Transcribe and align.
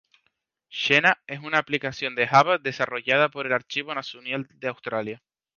Xena 0.71 1.21
es 1.27 1.41
una 1.41 1.59
aplicación 1.59 2.15
de 2.15 2.25
Java 2.27 2.57
desarrollada 2.57 3.29
por 3.29 3.45
el 3.45 3.53
Archivo 3.53 3.93
Nacional 3.93 4.47
de 4.55 4.67
Australia. 4.67 5.21